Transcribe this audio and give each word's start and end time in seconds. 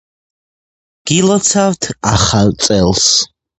გილოცავთ 1.11 1.91
ახალ 2.15 2.53
წელს 2.67 3.07